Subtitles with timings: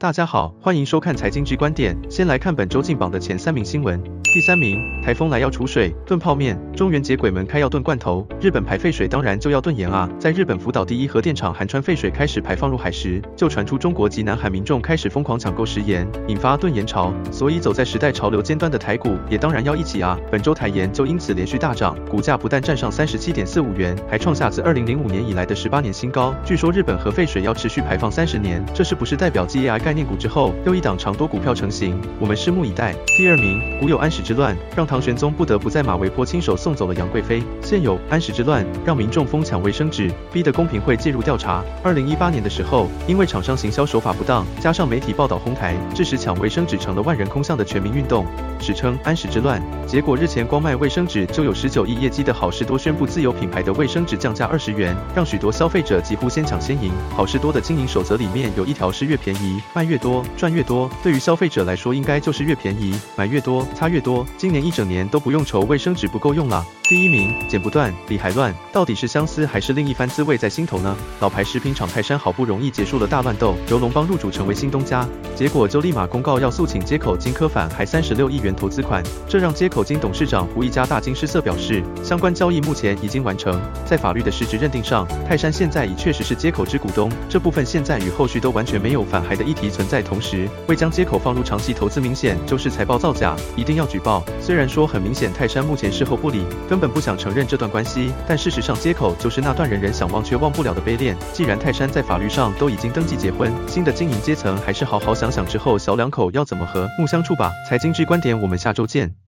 [0.00, 1.98] 大家好，欢迎收看财经局观点。
[2.08, 4.00] 先来看本周进榜的前三名新闻。
[4.34, 6.58] 第三名，台风来要储水，炖泡面。
[6.76, 10.08] 中元节鬼门开要炖罐头，日本排废水当然就要炖盐啊。
[10.18, 17.12] 在日本福岛第一核电厂寒川废水开始排放入海时，就传出中国及南海民众开始疯狂抢购食盐，引发炖盐潮。
[17.32, 20.18] 所以走在时代潮流尖端的台股也当然要一起啊。
[20.30, 26.34] 本周台盐就因此连续大涨，股价不但站上三十七点四五元，还创下自二零零五年以来的十八年新高。
[26.44, 31.98] 据说日本核废水要持续排放三十年，这是不是代表继 AI 概念股之后又一档长多股票成型？
[32.20, 32.94] 我们拭目以待。
[33.16, 37.40] 第二名，古有安史之乱，让唐玄宗不得不在马嵬坡亲手送走了杨贵妃。
[37.62, 41.62] 现有安史之乱，让民众疯抢卫生纸，逼得公平会介入调查。
[41.84, 48.26] 二零一八年的时候，因为厂商行销手法不当，加上媒体报道哄抬，致使抢卫生纸成了万人空巷的全民运动，
[48.60, 49.62] 史称安史之乱。
[49.86, 56.90] 结果日前光卖卫生纸就有十九亿业绩的好事多宣布自有品牌的卫生纸降价二十元，让许多消费者几乎先抢先赢。
[57.14, 60.90] 好事多的经营守则里面有一条是越便宜卖越多，赚越多。
[61.04, 64.07] 对于消费者来说，应该就是越便宜买越多，擦越多。
[64.08, 66.64] 多今年一整年都不用愁卫生纸不够用了。
[66.84, 70.96] 第一名，剪不断，理还乱，到底是相思还是另一番滋味在心头呢？
[71.20, 75.06] 老牌食品厂泰山好不容易结束了大乱斗，由龙邦入主成为新东家，
[75.36, 94.24] 结果就立马公告要诉请接口金科返还三十六亿元投资款，这让接口金董事长胡一家大惊失色，表示相关交易目前已经完成，在法律的实质认定上，泰山现在已确实是接口之股东，这部分现在与后续都完全没有返还的议题存在，同时未将接口放入长期投资，明显就是财报造假，一定要举报。
[94.40, 101.16] 虽然说很明显泰山目前事后不理，根本不想承认这段关系，但事实上接口就是那段人人想忘却忘不了的悲恋。
[101.32, 107.52] 既然泰山在法律上都已经登记结婚，新的经营阶层还是好好想想之后小两口要怎么和睦相处吧。
[107.68, 109.18] 财经之观点，我们下周见。